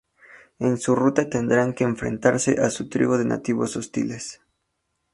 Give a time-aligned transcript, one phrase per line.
[0.57, 4.41] En su ruta tendrán que enfrentarse a una tribu de nativos hostiles.